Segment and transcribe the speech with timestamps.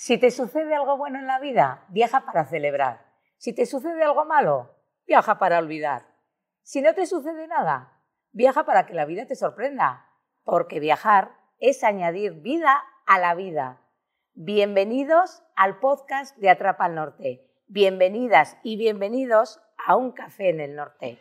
[0.00, 3.04] Si te sucede algo bueno en la vida, viaja para celebrar.
[3.36, 4.76] Si te sucede algo malo,
[5.08, 6.06] viaja para olvidar.
[6.62, 8.00] Si no te sucede nada,
[8.30, 10.06] viaja para que la vida te sorprenda,
[10.44, 13.82] porque viajar es añadir vida a la vida.
[14.34, 17.50] Bienvenidos al podcast de Atrapa al Norte.
[17.66, 21.18] Bienvenidas y bienvenidos a un café en el norte.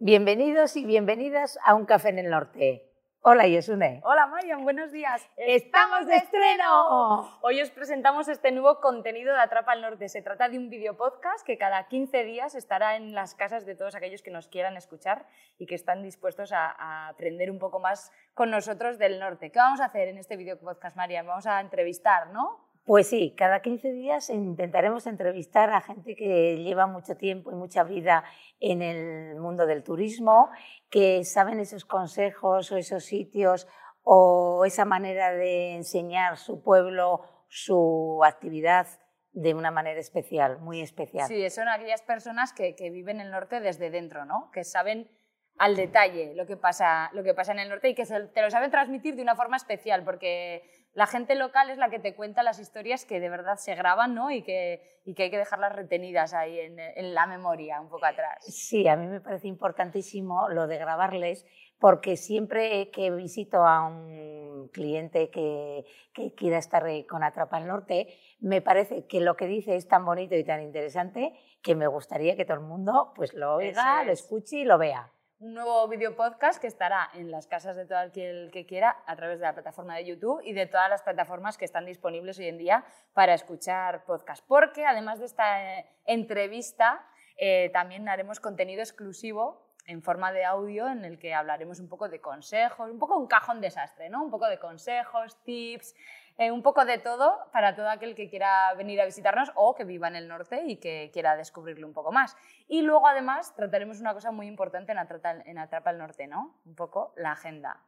[0.00, 2.88] Bienvenidos y bienvenidas a Un Café en el Norte.
[3.22, 4.00] Hola, Yesune.
[4.04, 5.28] Hola, Marian, buenos días.
[5.36, 7.40] ¡Estamos de estreno!
[7.42, 10.08] Hoy os presentamos este nuevo contenido de Atrapa al Norte.
[10.08, 13.74] Se trata de un video podcast que cada 15 días estará en las casas de
[13.74, 15.26] todos aquellos que nos quieran escuchar
[15.58, 19.50] y que están dispuestos a, a aprender un poco más con nosotros del norte.
[19.50, 21.26] ¿Qué vamos a hacer en este video podcast, Marian?
[21.26, 22.67] Vamos a entrevistar, ¿no?
[22.88, 27.84] Pues sí, cada 15 días intentaremos entrevistar a gente que lleva mucho tiempo y mucha
[27.84, 28.24] vida
[28.60, 30.48] en el mundo del turismo,
[30.88, 33.68] que saben esos consejos o esos sitios
[34.04, 38.86] o esa manera de enseñar su pueblo, su actividad
[39.32, 41.28] de una manera especial, muy especial.
[41.28, 44.50] Sí, son aquellas personas que, que viven el norte desde dentro, ¿no?
[44.50, 45.10] que saben
[45.58, 48.50] al detalle lo que pasa, lo que pasa en el norte y que te lo
[48.50, 50.62] saben transmitir de una forma especial, porque
[50.94, 54.14] la gente local es la que te cuenta las historias que de verdad se graban
[54.14, 54.30] ¿no?
[54.30, 58.06] y, que, y que hay que dejarlas retenidas ahí en, en, la memoria, un poco
[58.06, 58.44] atrás.
[58.44, 61.44] Sí, a mí me parece importantísimo lo de grabarles,
[61.78, 68.08] porque siempre que visito a un cliente que, que quiera estar con Atrapa al Norte,
[68.40, 72.36] me parece que lo que dice es tan bonito y tan interesante que me gustaría
[72.36, 76.16] que todo el mundo pues, lo oiga, lo escuche y lo vea un nuevo video
[76.16, 79.54] podcast que estará en las casas de todo aquel que quiera a través de la
[79.54, 83.34] plataforma de YouTube y de todas las plataformas que están disponibles hoy en día para
[83.34, 84.44] escuchar podcast.
[84.48, 87.06] Porque además de esta eh, entrevista,
[87.36, 92.08] eh, también haremos contenido exclusivo en forma de audio en el que hablaremos un poco
[92.08, 94.24] de consejos, un poco un cajón desastre, ¿no?
[94.24, 95.94] Un poco de consejos, tips,
[96.38, 99.84] eh, un poco de todo para todo aquel que quiera venir a visitarnos o que
[99.84, 102.36] viva en el norte y que quiera descubrirlo un poco más.
[102.68, 106.60] Y luego además trataremos una cosa muy importante en Atrapa, en Atrapa el Norte, ¿no?
[106.64, 107.82] Un poco la agenda.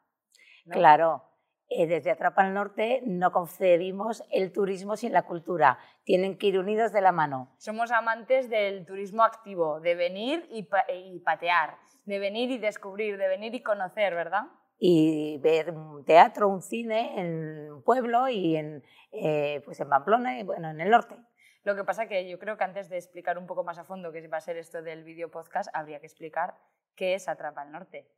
[0.69, 1.25] Claro.
[1.69, 5.79] Eh, desde Atrapa el Norte no concebimos el turismo sin la cultura.
[6.03, 7.55] Tienen que ir unidos de la mano.
[7.59, 13.29] Somos amantes del turismo activo, de venir y, y patear, de venir y descubrir, de
[13.29, 14.47] venir y conocer, ¿verdad?
[14.83, 18.83] Y ver un teatro, un cine en un pueblo y en,
[19.13, 21.17] eh, pues en Pamplona y bueno, en el norte.
[21.65, 24.11] Lo que pasa que yo creo que antes de explicar un poco más a fondo
[24.11, 26.55] qué va a ser esto del video podcast, habría que explicar
[26.97, 28.09] qué es Atrapa al Norte.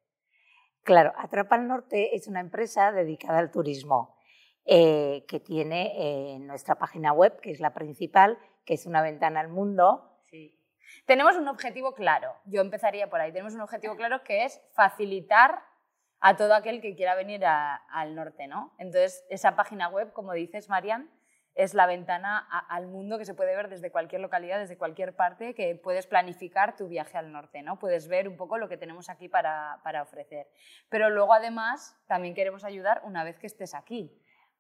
[0.85, 4.17] Claro, Atrapa al Norte es una empresa dedicada al turismo
[4.65, 9.41] eh, que tiene eh, nuestra página web, que es la principal, que es una ventana
[9.41, 10.21] al mundo.
[10.31, 10.57] Sí.
[11.07, 15.72] Tenemos un objetivo claro, yo empezaría por ahí, tenemos un objetivo claro que es facilitar
[16.23, 18.73] a todo aquel que quiera venir al norte, ¿no?
[18.79, 21.11] Entonces, esa página web, como dices, Marian,
[21.57, 22.39] es la ventana
[22.69, 26.77] al mundo que se puede ver desde cualquier localidad, desde cualquier parte, que puedes planificar
[26.77, 27.81] tu viaje al norte, ¿no?
[27.81, 30.47] Puedes ver un poco lo que tenemos aquí para, ofrecer.
[30.89, 34.17] Pero luego, además, también queremos ayudar una vez que estés aquí.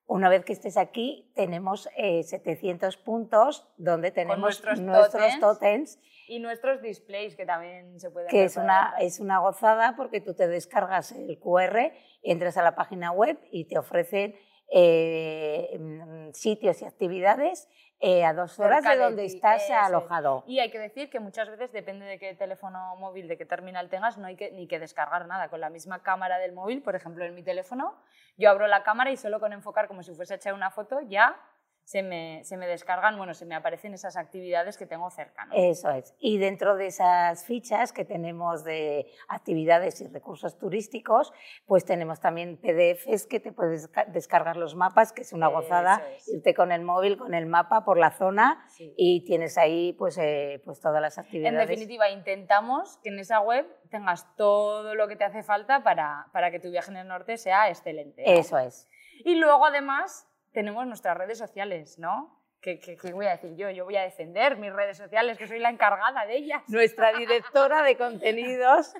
[0.06, 6.00] Una vez que estés aquí, tenemos 700 eh, puntos donde tenemos nuestros, nuestros totens
[6.32, 10.32] y nuestros displays que también se pueden Que es una, es una gozada porque tú
[10.32, 14.34] te descargas el QR, entras a la página web y te ofrecen
[14.72, 17.68] eh, mm, sitios y actividades
[18.00, 20.42] eh, a dos horas de donde estás alojado.
[20.46, 23.90] Y hay que decir que muchas veces, depende de qué teléfono móvil, de qué terminal
[23.90, 25.50] tengas, no hay que, ni que descargar nada.
[25.50, 28.02] Con la misma cámara del móvil, por ejemplo, en mi teléfono,
[28.38, 31.00] yo abro la cámara y solo con enfocar como si fuese a echar una foto,
[31.02, 31.38] ya
[31.84, 35.48] se me, se me, descargan, bueno, se me aparecen esas actividades que tengo cerca.
[35.52, 36.14] Eso es.
[36.18, 41.32] Y dentro de esas fichas que tenemos de actividades y recursos turísticos,
[41.66, 46.54] pues tenemos también PDFs que te puedes descargar los mapas, que es una gozada, irte
[46.54, 50.80] con el móvil, con el mapa por la zona y tienes ahí pues, eh, pues
[50.80, 51.60] todas las actividades.
[51.60, 56.28] En definitiva, intentamos que en esa web tengas todo lo que te hace falta para,
[56.32, 58.22] para que tu viaje en el norte sea excelente.
[58.26, 58.88] Eso es.
[59.24, 62.38] Y luego, además, tenemos nuestras redes sociales, ¿no?
[62.60, 63.70] ¿Qué, qué, qué voy a decir yo?
[63.70, 66.62] Yo voy a defender mis redes sociales, que soy la encargada de ellas.
[66.68, 68.94] Nuestra directora de contenidos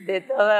[0.00, 0.50] de todo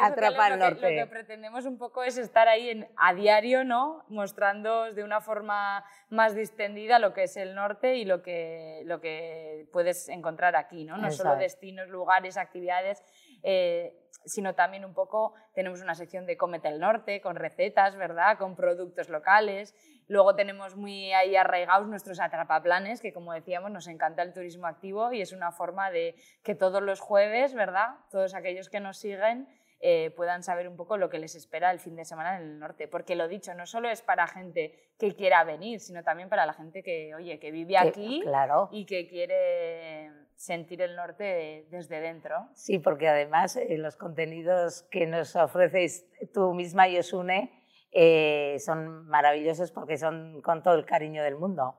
[0.00, 0.80] Atrapa lo que, Norte.
[0.82, 4.04] lo que pretendemos un poco es estar ahí en, a diario, ¿no?
[4.08, 9.00] Mostrando de una forma más distendida lo que es el norte y lo que, lo
[9.00, 10.96] que puedes encontrar aquí, ¿no?
[10.96, 11.40] No Eso solo es.
[11.40, 13.02] destinos, lugares, actividades,
[13.44, 18.38] eh, sino también un poco tenemos una sección de Cómete el Norte, con recetas, ¿verdad?
[18.38, 19.74] Con productos locales.
[20.08, 25.12] Luego tenemos muy ahí arraigados nuestros atrapaplanes, que como decíamos, nos encanta el turismo activo
[25.12, 27.96] y es una forma de que todos los jueves, ¿verdad?
[28.10, 29.46] Todos aquellos que nos siguen
[29.80, 32.58] eh, puedan saber un poco lo que les espera el fin de semana en el
[32.58, 32.88] norte.
[32.88, 36.54] Porque lo dicho, no solo es para gente que quiera venir, sino también para la
[36.54, 38.70] gente que, oye, que vive aquí Claro.
[38.72, 42.48] y que quiere sentir el norte desde dentro.
[42.54, 49.06] Sí, porque además eh, los contenidos que nos ofreces tú misma y Osune eh, son
[49.06, 51.78] maravillosos porque son con todo el cariño del mundo.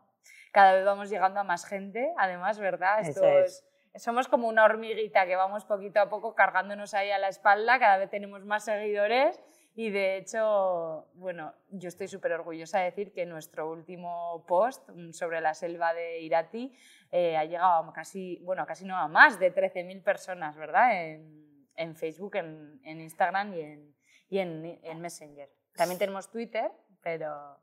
[0.54, 3.02] cada vez vamos llegando a más gente, además, ¿verdad?
[3.02, 3.68] Eso Esto es-
[3.98, 7.98] somos como una hormiguita que vamos poquito a poco cargándonos ahí a la espalda, cada
[7.98, 9.40] vez tenemos más seguidores
[9.78, 15.42] y de hecho, bueno, yo estoy súper orgullosa de decir que nuestro último post sobre
[15.42, 16.74] la selva de Irati
[17.12, 21.04] eh, ha llegado a casi, bueno, casi no a más de 13.000 personas, ¿verdad?
[21.04, 23.96] En, en Facebook, en, en Instagram y en,
[24.30, 25.50] y en, en Messenger.
[25.76, 26.72] También tenemos Twitter,
[27.04, 27.60] pero,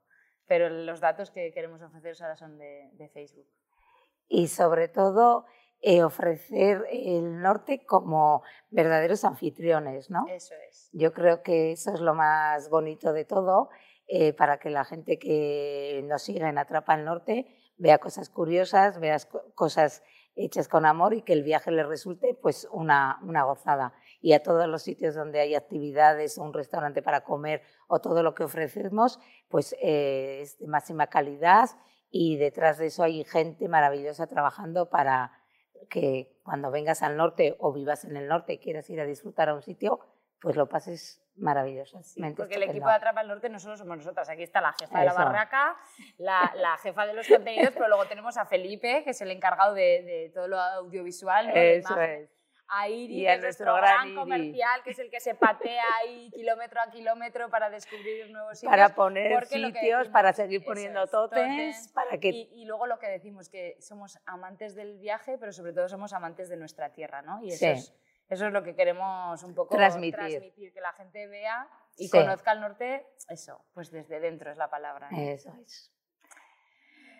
[0.46, 3.48] pero los datos que queremos ofreceros ahora son de Facebook.
[4.28, 5.46] Y sobre todo
[5.82, 10.26] eh, ofrecer el norte como verdaderos anfitriones, ¿no?
[10.28, 10.88] Eso es.
[10.92, 13.68] Yo creo que eso es lo más bonito de todo,
[14.06, 17.46] eh, para que la gente que nos siga en Atrapa al Norte
[17.76, 20.02] vea cosas curiosas, vea co- cosas
[20.34, 23.92] hechas con amor y que el viaje le resulte pues una, una gozada.
[24.20, 28.34] Y a todos los sitios donde hay actividades, un restaurante para comer o todo lo
[28.34, 29.18] que ofrecemos,
[29.48, 31.68] pues eh, es de máxima calidad
[32.10, 35.32] y detrás de eso hay gente maravillosa trabajando para
[35.88, 39.48] que cuando vengas al norte o vivas en el norte y quieras ir a disfrutar
[39.48, 40.00] a un sitio,
[40.40, 42.36] pues lo pases maravillosamente.
[42.36, 44.98] Porque el equipo de Atrapa al Norte no solo somos nosotras, aquí está la jefa
[44.98, 45.76] de la barraca,
[46.18, 49.74] la, la jefa de los contenidos, pero luego tenemos a Felipe, que es el encargado
[49.74, 51.54] de, de todo lo audiovisual, ¿no?
[51.54, 52.41] Eso es.
[52.74, 54.14] A Iri, Y que es nuestro gran Iri.
[54.16, 58.70] comercial, que es el que se patea ahí kilómetro a kilómetro para descubrir nuevos sitios.
[58.70, 62.28] Para poner sitios, decimos, para seguir poniendo es, tótems, para que...
[62.30, 66.12] Y, y luego lo que decimos, que somos amantes del viaje, pero sobre todo somos
[66.12, 67.42] amantes de nuestra tierra, ¿no?
[67.42, 67.66] Y eso, Sí.
[67.66, 67.94] es,
[68.28, 70.52] eso es lo que queremos un poco Transmitir.
[70.72, 72.10] que la gente vea y Sí.
[72.10, 75.08] conozca el norte, eso, pues desde dentro es la palabra.
[75.14, 75.92] Eso es.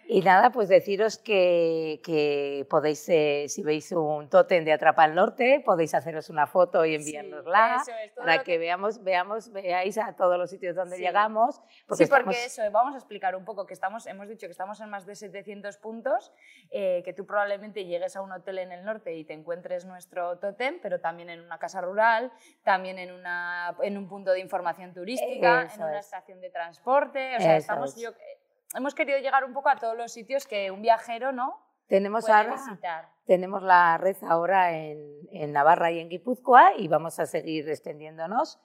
[0.07, 5.15] Y nada, pues deciros que, que podéis, eh, si veis un tótem de Atrapa al
[5.15, 9.97] Norte, podéis haceros una foto y Sí, enviárnosla es, todo para que veamos, veamos, veáis
[9.99, 11.03] a todos los sitios donde Sí.
[11.03, 11.57] llegamos.
[11.57, 14.51] sí, Porque porque estamos- eso, vamos a explicar un poco que estamos, hemos dicho que
[14.53, 16.33] estamos en más de 700 puntos,
[16.71, 20.39] eh, que tú probablemente llegues a un hotel en el norte y te encuentres nuestro
[20.39, 22.33] tótem, pero también en una casa rural,
[22.65, 26.05] también en, una, en un punto de información turística, Eso en una es.
[26.07, 28.03] estación de transporte, o sea, Eso estamos, es.
[28.03, 28.11] yo-
[28.75, 31.59] hemos querido llegar un poco a todos los sitios que un viajero, ¿no?
[31.93, 33.09] tenemos puede ahora visitar.
[33.27, 34.99] tenemos la red ahora en,
[35.31, 38.59] en Navarra y en Guipúzcoa y vamos a seguir extendiéndonos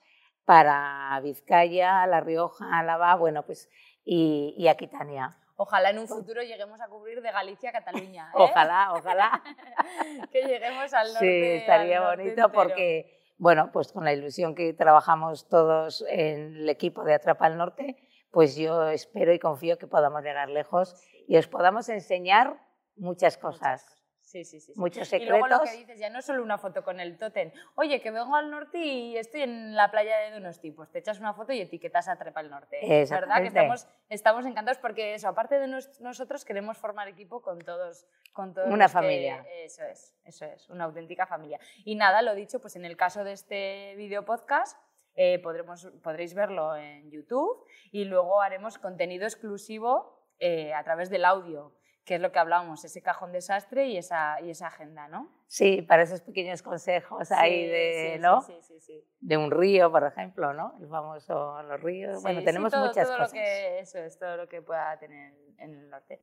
[0.46, 3.68] para Vizcaya, La Rioja, Álava, bueno, pues
[4.02, 5.36] y, y Aquitania.
[5.56, 8.28] Ojalá en un futuro lleguemos a cubrir de Galicia a Cataluña.
[8.28, 8.34] ¿eh?
[8.34, 9.42] Ojalá, ojalá.
[10.32, 11.18] que lleguemos al norte.
[11.18, 12.52] Sí, estaría norte bonito entero.
[12.52, 17.58] porque, bueno, pues con la ilusión que trabajamos todos en el equipo de Atrapa al
[17.58, 20.94] Norte, pues yo espero y confío que podamos llegar lejos
[21.26, 22.60] y os podamos enseñar
[22.96, 24.74] muchas cosas, Sí, sí, sí.
[24.74, 24.78] sí.
[24.78, 25.70] muchos Y luego lo secretos.
[25.70, 27.50] que dices, ya no es solo una foto con el tótem.
[27.76, 30.70] Oye, que vengo al norte y estoy en la playa de Donosti.
[30.70, 32.78] Pues te echas una foto y etiquetas a Trepa al Norte.
[33.08, 33.40] ¿Verdad?
[33.40, 38.06] Que estamos, estamos encantados porque eso, aparte de nos- nosotros, queremos formar equipo con todos.
[38.34, 39.46] Con todos Una los que- familia.
[39.64, 41.58] eso es, eso es, una auténtica familia.
[41.86, 44.76] Y nada, lo dicho, pues en el caso de este video podcast,
[45.20, 51.24] eh, podremos, podréis verlo en YouTube y luego haremos contenido exclusivo eh, a través del
[51.24, 55.28] audio, que es lo que hablábamos, ese cajón desastre y esa, y esa agenda, ¿no?
[55.48, 58.40] Sí, para esos pequeños consejos ahí Sí, de, sí, ¿no?
[58.42, 60.76] Sí, de un río, por ejemplo, ¿no?
[60.80, 62.22] El famoso los ríos.
[62.22, 63.32] Bueno, tenemos todo- muchas todo cosas.
[63.32, 66.22] Lo que, eso es todo lo que pueda tener en el norte.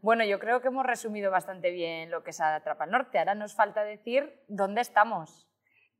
[0.00, 3.20] Bueno, yo creo que hemos resumido bastante bien lo que es Atrapa Norte.
[3.20, 5.48] Ahora nos falta decir dónde estamos.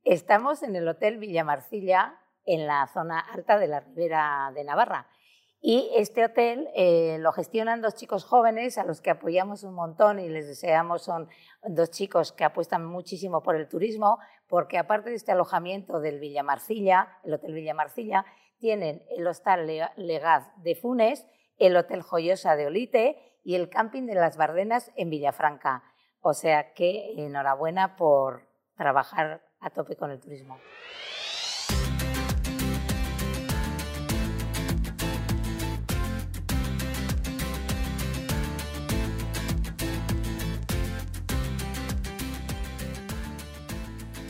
[0.03, 5.07] Estamos en el Hotel Villa Marcilla, en la zona alta de la Ribera de Navarra.
[5.65, 10.19] Y este hotel eh, lo gestionan dos chicos jóvenes a los que apoyamos un montón
[10.19, 11.29] y les deseamos, son
[11.63, 14.19] dos chicos que apuestan muchísimo por el turismo,
[14.49, 18.25] porque aparte de este alojamiento del Villa Marcilla, el Hotel Villa Marcilla,
[18.57, 21.25] tienen el Hostal Le- Legaz de Funes,
[21.57, 25.83] el Hotel Joyosa de Olite y el Camping de las Bardenas en Villafranca.
[26.19, 30.57] O sea que enhorabuena por trabajar a tope con el turismo.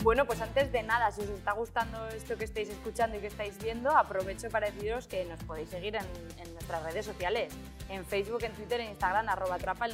[0.04, 3.28] Bueno, pues antes de nada, si os está gustando esto que estáis escuchando y que
[3.28, 7.54] estáis viendo, aprovecho para deciros que nos podéis seguir en, nuestras redes sociales,
[7.88, 9.86] en Facebook, en Twitter, en Instagram, arroba Trapa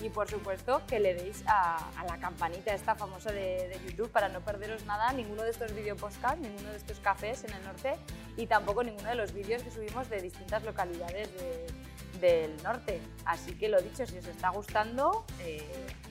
[0.00, 1.76] y por supuesto que le deis a,
[2.08, 6.38] la campanita esta famosa de, YouTube para no perderos nada, ninguno de estos video podcast,
[6.38, 7.96] ninguno de estos cafés en el norte
[8.38, 11.28] y tampoco ninguno de los vídeos que subimos de distintas localidades
[12.22, 13.02] del norte.
[13.26, 15.60] Así que lo dicho, si os está gustando, eh,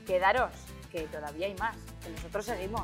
[0.05, 0.51] quedaros,
[0.91, 2.83] que todavía hay más, que nosotros seguimos.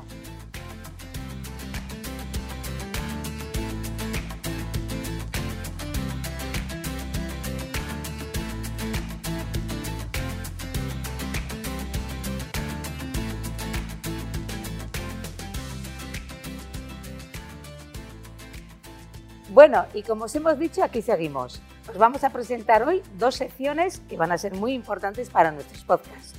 [19.50, 21.62] Bueno, y como os hemos dicho, aquí seguimos.
[21.88, 25.84] Os vamos a presentar hoy dos secciones que van a ser muy importantes para nuestros
[25.84, 26.34] podcasts.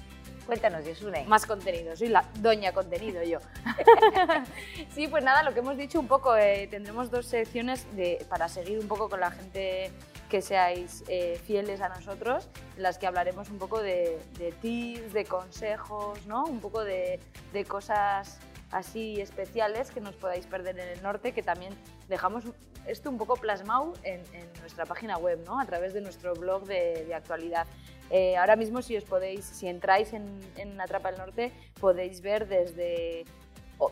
[0.45, 1.25] Cuéntanos, Yesune.
[1.25, 3.39] Más contenido, soy la doña contenido yo.
[4.95, 8.47] sí, pues nada, lo que hemos dicho un poco, eh, tendremos dos secciones de, para
[8.47, 9.91] seguir un poco con la gente
[10.29, 12.47] que seáis eh, fieles a nosotros,
[12.77, 14.19] en las que hablaremos un poco de,
[14.61, 16.45] tips, de consejos, ¿no?
[16.45, 17.19] un poco de,
[17.53, 18.39] de cosas
[18.71, 21.73] así especiales que nos podáis perder en el norte, que también
[22.07, 22.43] dejamos
[22.85, 24.21] esto un poco plasmado en,
[24.61, 25.59] nuestra página web, ¿no?
[25.59, 27.67] a través de nuestro blog de, actualidad.
[28.09, 33.25] Eh, ahora mismo si os podéis, si entráis en, Atrapa el Norte, podéis ver desde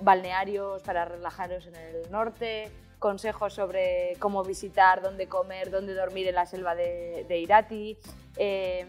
[0.02, 6.36] balnearios para relajaros en el norte, consejos sobre cómo visitar, dónde comer, dónde dormir en
[6.36, 7.98] la selva de, Irati,
[8.38, 8.88] eh,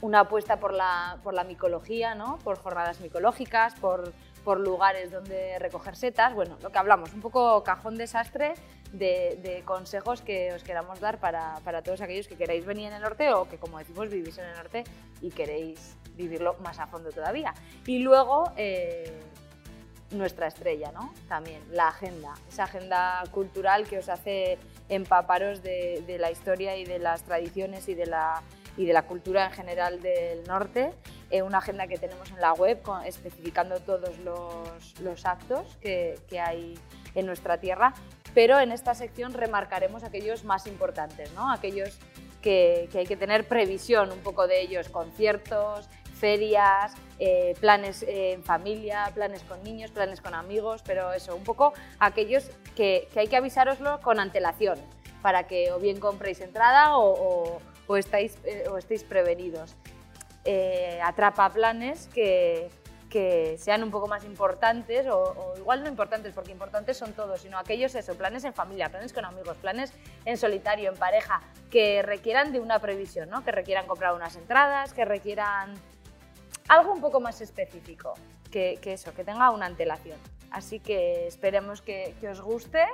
[0.00, 2.38] una apuesta por la, por la micología, ¿no?
[2.44, 4.12] por jornadas micológicas, por
[4.44, 8.54] por lugares donde recoger setas, bueno, lo que hablamos, un poco cajón desastre
[8.92, 13.32] de, consejos que os queramos dar para, todos aquellos que queráis venir en el norte
[13.32, 14.84] o que, como decimos, vivís en el norte
[15.20, 17.54] y queréis vivirlo más a fondo todavía.
[17.86, 19.12] Y luego, eh,
[20.10, 21.12] nuestra estrella, ¿no?
[21.28, 26.84] También, la agenda, esa agenda cultural que os hace empaparos de, de la historia y
[26.84, 28.42] de las tradiciones y de la
[28.78, 30.92] y de la cultura en general del norte,
[31.30, 36.78] eh, una agenda que tenemos en la web especificando todos los, actos que, hay
[37.14, 37.94] en nuestra tierra,
[38.34, 41.50] pero en esta sección remarcaremos aquellos más importantes, ¿no?
[41.52, 41.98] aquellos
[42.40, 48.42] que, hay que tener previsión un poco de ellos, conciertos, ferias, eh, planes eh, en
[48.42, 53.36] familia, planes con niños, planes con amigos, pero eso, un poco aquellos que, hay que
[53.36, 54.78] avisároslo con antelación
[55.22, 59.74] para que o bien compréis entrada o, o estáis, eh, o estéis prevenidos.
[60.44, 62.70] Eh, atrapa planes que,
[63.08, 67.58] que sean un poco más importantes o, igual no importantes, porque importantes son todos, sino
[67.58, 69.92] aquellos eso, planes en familia, planes con amigos, planes
[70.24, 71.40] en solitario, en pareja,
[71.70, 73.44] que requieran de una previsión, ¿no?
[73.44, 75.74] que requieran comprar unas entradas, que requieran
[76.68, 78.14] algo un poco más específico,
[78.50, 80.18] que, eso, que tenga una antelación.
[80.50, 82.84] Así que esperemos que, que os guste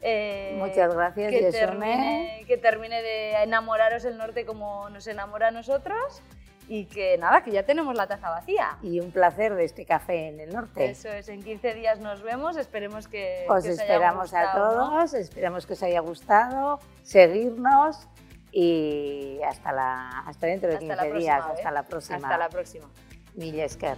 [0.00, 5.50] eh, Muchas gracias, que termine, que termine de enamoraros el norte como nos enamora a
[5.50, 6.22] nosotros
[6.68, 8.78] y que nada, que ya tenemos la taza vacía.
[8.82, 10.90] Y un placer de este café en el norte.
[10.90, 15.74] Eso es, en 15 días nos vemos, esperemos que, os, esperamos a todos, esperamos que
[15.74, 18.08] os haya gustado, seguirnos
[18.50, 22.16] y hasta, la, hasta dentro de 15 días, hasta la próxima.
[22.16, 22.86] Hasta la próxima.
[23.34, 23.96] Millesker.